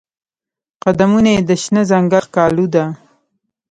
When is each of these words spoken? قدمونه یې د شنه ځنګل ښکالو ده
قدمونه 0.83 1.29
یې 1.35 1.41
د 1.49 1.51
شنه 1.63 1.81
ځنګل 1.89 2.21
ښکالو 2.27 2.65
ده 2.73 2.85